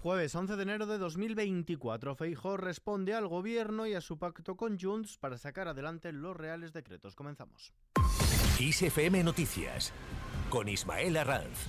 [0.00, 4.78] Jueves 11 de enero de 2024, Feijó responde al gobierno y a su pacto con
[4.78, 7.16] Junts para sacar adelante los reales decretos.
[7.16, 7.72] Comenzamos.
[8.60, 9.92] ISFM Noticias
[10.50, 11.66] con Ismael Arranz.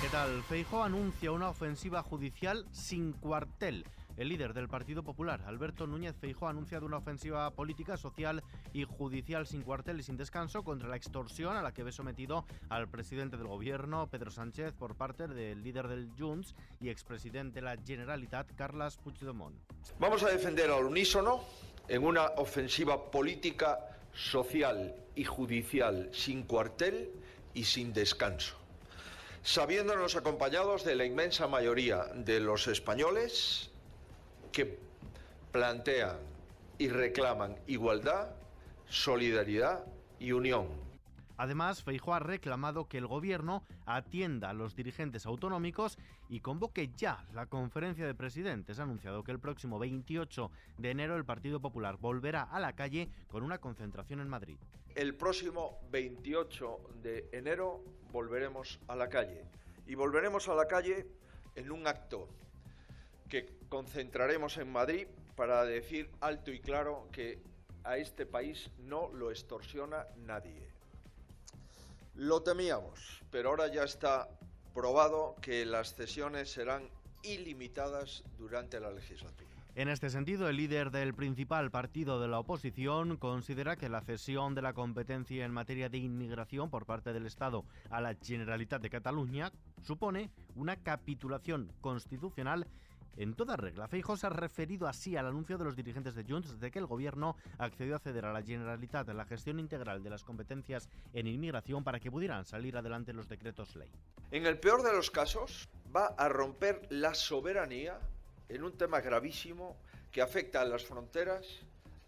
[0.00, 0.40] ¿Qué tal?
[0.44, 3.84] Feijó anuncia una ofensiva judicial sin cuartel.
[4.16, 8.84] El líder del Partido Popular, Alberto Núñez Feijóo, ha anunciado una ofensiva política, social y
[8.84, 12.88] judicial sin cuartel y sin descanso contra la extorsión a la que ve sometido al
[12.88, 17.76] presidente del gobierno, Pedro Sánchez, por parte del líder del Junts y expresidente de la
[17.76, 19.56] Generalitat, Carles Puigdemont.
[19.98, 21.42] Vamos a defender al unísono
[21.88, 23.80] en una ofensiva política,
[24.12, 27.10] social y judicial sin cuartel
[27.52, 28.56] y sin descanso
[29.42, 33.70] sabiéndonos acompañados de la inmensa mayoría de los españoles
[34.54, 34.78] que
[35.50, 36.16] plantean
[36.78, 38.30] y reclaman igualdad,
[38.88, 39.84] solidaridad
[40.18, 40.68] y unión.
[41.36, 47.26] Además, Feijóo ha reclamado que el gobierno atienda a los dirigentes autonómicos y convoque ya
[47.34, 48.78] la conferencia de presidentes.
[48.78, 53.08] Ha anunciado que el próximo 28 de enero el Partido Popular volverá a la calle
[53.28, 54.56] con una concentración en Madrid.
[54.94, 59.42] El próximo 28 de enero volveremos a la calle
[59.88, 61.08] y volveremos a la calle
[61.56, 62.28] en un acto
[63.28, 67.40] que concentraremos en Madrid para decir alto y claro que
[67.82, 70.68] a este país no lo extorsiona nadie.
[72.14, 74.28] Lo temíamos, pero ahora ya está
[74.72, 76.88] probado que las cesiones serán
[77.22, 79.50] ilimitadas durante la legislatura.
[79.76, 84.54] En este sentido, el líder del principal partido de la oposición considera que la cesión
[84.54, 88.90] de la competencia en materia de inmigración por parte del Estado a la Generalitat de
[88.90, 89.50] Cataluña
[89.82, 92.68] supone una capitulación constitucional
[93.16, 96.58] en toda regla, Feijóo se ha referido así al anuncio de los dirigentes de Junts
[96.58, 100.24] de que el gobierno accedió a ceder a la Generalitat la gestión integral de las
[100.24, 103.90] competencias en inmigración para que pudieran salir adelante los decretos ley.
[104.30, 107.98] En el peor de los casos, va a romper la soberanía
[108.48, 109.76] en un tema gravísimo
[110.10, 111.46] que afecta a las fronteras,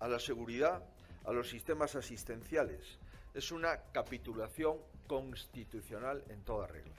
[0.00, 0.82] a la seguridad,
[1.24, 2.98] a los sistemas asistenciales.
[3.34, 6.94] Es una capitulación constitucional en toda regla.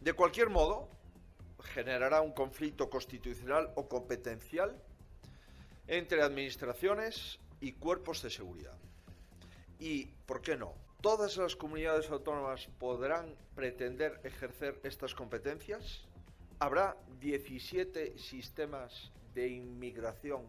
[0.00, 0.88] De cualquier modo,
[1.62, 4.76] generará un conflicto constitucional o competencial
[5.86, 8.76] entre administraciones y cuerpos de seguridad.
[9.78, 10.74] Y, ¿por qué no?
[11.00, 16.02] ¿Todas las comunidades autónomas podrán pretender ejercer estas competencias?
[16.58, 20.42] ¿Habrá 17 sistemas de inmigración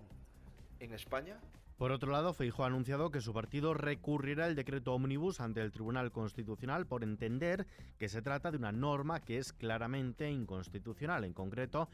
[0.79, 1.39] en España?
[1.79, 5.71] Por otro lado, Feijóo ha anunciado que su partido recurrirá el decreto ómnibus ante el
[5.71, 7.67] Tribunal Constitucional por entender
[7.97, 11.23] que se trata de una norma que es claramente inconstitucional.
[11.23, 11.87] En concreto,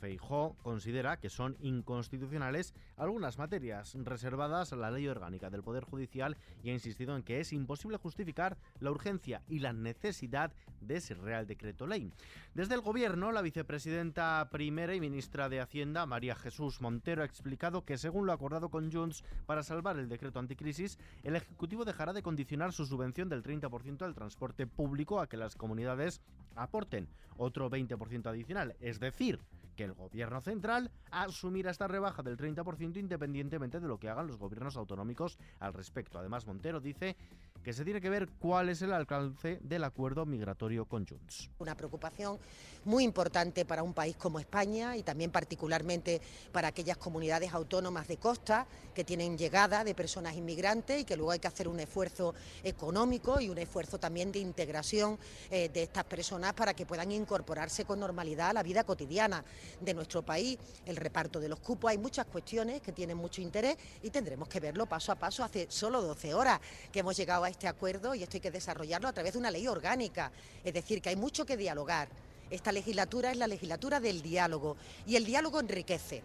[0.00, 6.36] Feijóo considera que son inconstitucionales algunas materias reservadas a la ley orgánica del Poder Judicial
[6.62, 11.14] y ha insistido en que es imposible justificar la urgencia y la necesidad de ese
[11.14, 12.10] Real Decreto Ley.
[12.54, 17.84] Desde el Gobierno, la vicepresidenta primera y ministra de Hacienda, María Jesús Montero, ha explicado
[17.84, 22.22] que según lo acordado con Junts para salvar el decreto anticrisis, el Ejecutivo dejará de
[22.22, 26.20] condicionar su subvención del 30% al transporte público a que las comunidades
[26.54, 28.76] aporten otro 20% adicional.
[28.80, 29.40] Es decir,
[29.76, 34.36] que el gobierno central asumirá esta rebaja del 30% independientemente de lo que hagan los
[34.36, 36.18] gobiernos autonómicos al respecto.
[36.18, 37.16] Además, Montero dice
[37.62, 41.48] que se tiene que ver cuál es el alcance del acuerdo migratorio con Junts.
[41.58, 42.38] Una preocupación
[42.84, 48.16] muy importante para un país como España y también particularmente para aquellas comunidades autónomas de
[48.16, 52.34] costa que tienen llegada de personas inmigrantes y que luego hay que hacer un esfuerzo
[52.64, 55.18] económico y un esfuerzo también de integración
[55.50, 59.44] eh, de estas personas para que puedan incorporarse con normalidad a la vida cotidiana
[59.80, 63.76] de nuestro país, el reparto de los cupos, hay muchas cuestiones que tienen mucho interés
[64.02, 65.44] y tendremos que verlo paso a paso.
[65.44, 69.08] Hace solo 12 horas que hemos llegado a este acuerdo y esto hay que desarrollarlo
[69.08, 70.32] a través de una ley orgánica,
[70.64, 72.08] es decir, que hay mucho que dialogar.
[72.50, 76.22] Esta legislatura es la legislatura del diálogo y el diálogo enriquece.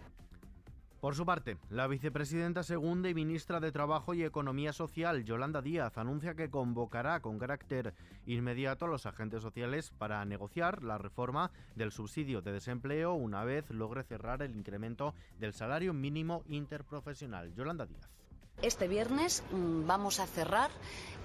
[1.00, 5.96] Por su parte, la vicepresidenta segunda y ministra de Trabajo y Economía Social, Yolanda Díaz,
[5.96, 7.94] anuncia que convocará con carácter
[8.26, 13.70] inmediato a los agentes sociales para negociar la reforma del subsidio de desempleo una vez
[13.70, 17.54] logre cerrar el incremento del salario mínimo interprofesional.
[17.54, 18.17] Yolanda Díaz.
[18.60, 20.70] Este viernes mm, vamos a cerrar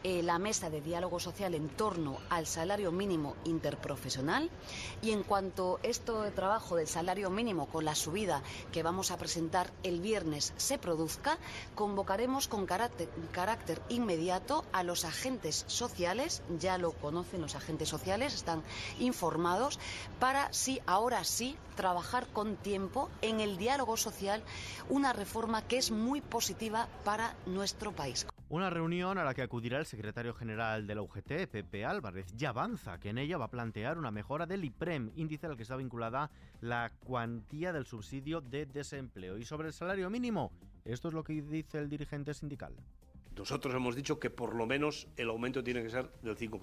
[0.06, 4.50] eh, la mesa de diálogo social en torno al salario mínimo interprofesional.
[5.02, 8.44] Y en cuanto esto de trabajo del salario mínimo con la subida
[8.74, 11.38] que vamos a presentar el viernes se produzca,
[11.74, 18.34] convocaremos con carácter, carácter inmediato a los agentes sociales, ya lo conocen los agentes sociales,
[18.34, 18.62] están
[19.00, 19.80] informados,
[20.20, 24.44] para sí, ahora sí, trabajar con tiempo en el diálogo social
[24.90, 28.26] una reforma que es muy positiva para para nuestro país.
[28.50, 32.50] Una reunión a la que acudirá el secretario general de la UGT, Pepe Álvarez, ya
[32.50, 35.78] avanza que en ella va a plantear una mejora del IPREM, índice al que está
[35.78, 36.30] vinculada
[36.60, 39.38] la cuantía del subsidio de desempleo.
[39.38, 40.52] Y sobre el salario mínimo,
[40.84, 42.74] esto es lo que dice el dirigente sindical.
[43.38, 46.60] Nosotros hemos dicho que por lo menos el aumento tiene que ser del 5%.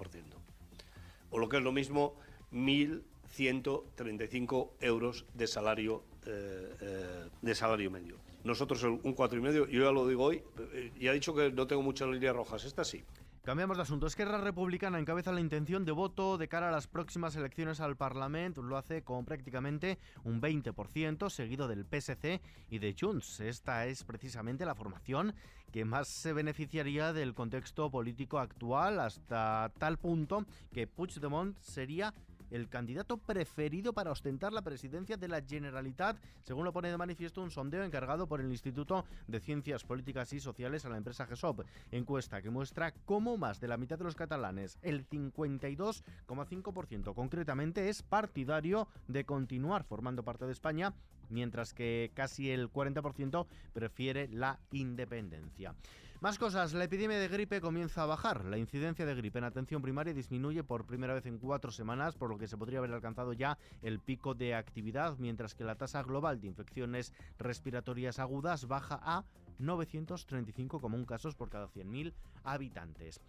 [1.31, 2.13] O lo que es lo mismo,
[2.53, 8.19] 1.135 euros de salario, eh, eh, de salario medio.
[8.43, 10.43] Nosotros un 4,5, yo ya lo digo hoy,
[10.73, 13.03] eh, y ha dicho que no tengo muchas líneas rojas, esta sí.
[13.43, 14.05] Cambiamos de asunto.
[14.05, 18.61] Esquerra Republicana encabeza la intención de voto de cara a las próximas elecciones al Parlamento.
[18.61, 22.39] Lo hace con prácticamente un 20%, seguido del PSC
[22.69, 23.39] y de Junts.
[23.39, 25.33] Esta es precisamente la formación
[25.71, 32.13] que más se beneficiaría del contexto político actual, hasta tal punto que Puigdemont sería
[32.51, 37.41] el candidato preferido para ostentar la presidencia de la Generalitat, según lo pone de manifiesto
[37.41, 41.61] un sondeo encargado por el Instituto de Ciencias Políticas y Sociales a la empresa GESOP.
[41.91, 48.03] Encuesta que muestra cómo más de la mitad de los catalanes, el 52,5% concretamente, es
[48.03, 50.93] partidario de continuar formando parte de España
[51.31, 55.73] mientras que casi el 40% prefiere la independencia.
[56.21, 58.45] Más cosas, la epidemia de gripe comienza a bajar.
[58.45, 62.29] La incidencia de gripe en atención primaria disminuye por primera vez en cuatro semanas, por
[62.29, 66.03] lo que se podría haber alcanzado ya el pico de actividad, mientras que la tasa
[66.03, 69.25] global de infecciones respiratorias agudas baja a
[69.57, 72.13] 935 común casos por cada 100.000
[72.43, 73.19] habitantes.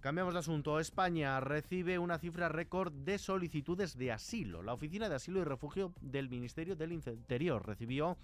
[0.00, 0.80] Cambiamos de asunto.
[0.80, 4.62] España recibe una cifra récord de solicitudes de asilo.
[4.62, 8.16] La Oficina de Asilo y Refugio del Ministerio del Interior recibió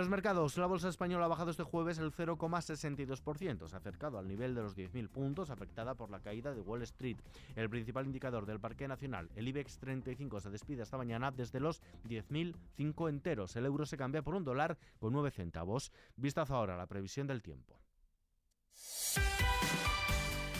[0.00, 4.26] los mercados, la bolsa española ha bajado este jueves el 0,62%, se ha acercado al
[4.26, 7.18] nivel de los 10.000 puntos, afectada por la caída de Wall Street.
[7.54, 11.82] El principal indicador del Parque Nacional, el IBEX 35, se despide esta mañana desde los
[12.08, 13.54] 10.005 enteros.
[13.56, 15.92] El euro se cambia por un dólar con 9 centavos.
[16.16, 17.78] Vistazo ahora a la previsión del tiempo.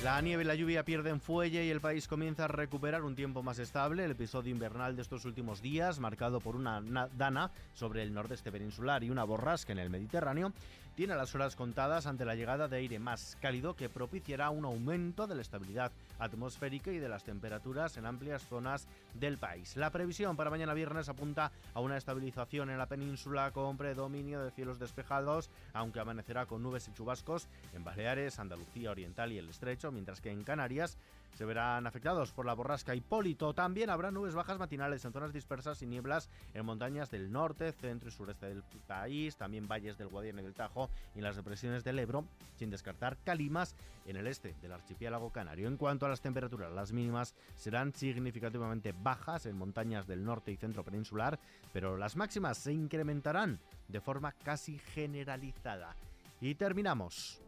[0.02, 3.43] La nieve y la lluvia pierden fuelle y el país comienza a recuperar un tiempo
[3.43, 4.06] más estable.
[4.06, 6.81] El episodio invernal de estos últimos días, marcado por una
[7.19, 10.55] dana sobre el nordeste peninsular y una borrasca en el Mediterráneo,
[10.97, 15.26] tiene las horas contadas ante la llegada de aire más cálido que propiciará un aumento
[15.26, 19.76] de la estabilidad atmosférica y de las temperaturas en amplias zonas del país.
[19.76, 24.50] La previsión para mañana viernes apunta a una estabilización en la península con predominio de
[24.50, 29.89] cielos despejados, aunque amanecerá con nubes y chubascos en Baleares, Andalucía Oriental y el Estrecho,
[29.92, 30.98] mientras que en Canarias
[31.37, 33.54] se verán afectados por la borrasca Hipólito.
[33.54, 38.08] También habrá nubes bajas matinales en zonas dispersas y nieblas en montañas del norte, centro
[38.08, 41.84] y sureste del país, también valles del Guadiana y del Tajo y en las depresiones
[41.84, 42.25] del Ebro,
[42.56, 43.75] sin descartar calimas
[44.06, 45.69] en el este del archipiélago canario.
[45.69, 50.56] En cuanto a las temperaturas, las mínimas serán significativamente bajas en montañas del norte y
[50.56, 51.38] centro peninsular,
[51.72, 55.94] pero las máximas se incrementarán de forma casi generalizada.
[56.40, 57.42] Y terminamos.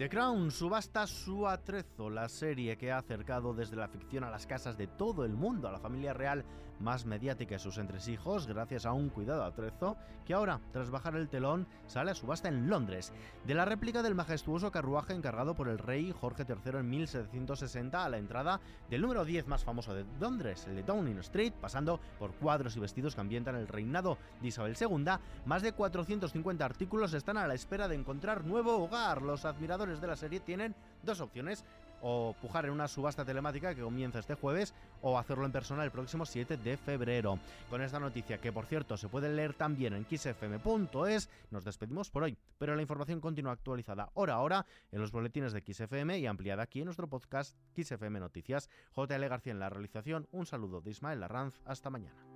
[0.00, 4.46] The Crown subasta su atrezo, la serie que ha acercado desde la ficción a las
[4.46, 6.42] casas de todo el mundo a la familia real
[6.80, 11.28] más mediática y sus entresijos gracias a un cuidado atrezo que ahora, tras bajar el
[11.28, 13.12] telón, sale a subasta en Londres.
[13.44, 18.08] De la réplica del majestuoso carruaje encargado por el rey Jorge III en 1760 a
[18.08, 22.32] la entrada del número 10 más famoso de Londres, el de Downing Street, pasando por
[22.34, 25.04] cuadros y vestidos que ambientan el reinado de Isabel II,
[25.44, 29.22] más de 450 artículos están a la espera de encontrar nuevo hogar.
[29.22, 31.64] Los admiradores de la serie tienen dos opciones
[32.02, 35.90] o pujar en una subasta telemática que comienza este jueves o hacerlo en persona el
[35.90, 37.38] próximo 7 de febrero.
[37.68, 42.24] Con esta noticia, que por cierto se puede leer también en xfm.es, nos despedimos por
[42.24, 46.26] hoy, pero la información continúa actualizada hora a hora en los boletines de XFM y
[46.26, 48.68] ampliada aquí en nuestro podcast XFM Noticias.
[48.94, 52.29] JL García en la realización, un saludo de Ismael Arranz, hasta mañana.